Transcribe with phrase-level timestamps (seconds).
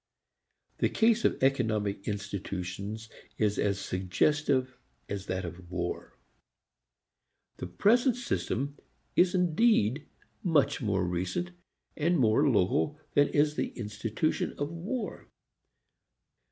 [0.79, 3.07] The case of economic institutions
[3.37, 4.75] is as suggestive
[5.07, 6.17] as that of war.
[7.57, 8.79] The present system
[9.15, 10.07] is indeed
[10.41, 11.51] much more recent
[11.95, 15.29] and more local than is the institution of war.